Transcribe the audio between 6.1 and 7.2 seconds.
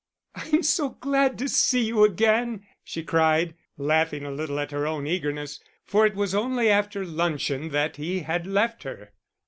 was only after